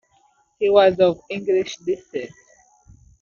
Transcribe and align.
He 0.57 0.67
was 0.67 0.97
of 0.99 1.21
English 1.29 1.77
descent. 1.77 2.31